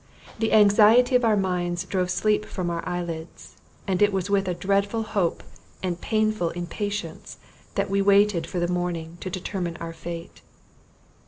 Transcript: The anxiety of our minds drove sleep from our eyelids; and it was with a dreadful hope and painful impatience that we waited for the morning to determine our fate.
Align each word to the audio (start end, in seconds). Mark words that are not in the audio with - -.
The 0.39 0.51
anxiety 0.51 1.13
of 1.13 1.23
our 1.23 1.37
minds 1.37 1.83
drove 1.85 2.09
sleep 2.09 2.43
from 2.45 2.71
our 2.71 2.81
eyelids; 2.89 3.57
and 3.85 4.01
it 4.01 4.11
was 4.11 4.31
with 4.31 4.47
a 4.47 4.55
dreadful 4.55 5.03
hope 5.03 5.43
and 5.83 6.01
painful 6.01 6.49
impatience 6.57 7.37
that 7.75 7.87
we 7.87 8.01
waited 8.01 8.47
for 8.47 8.59
the 8.59 8.67
morning 8.67 9.19
to 9.21 9.29
determine 9.29 9.77
our 9.77 9.93
fate. 9.93 10.41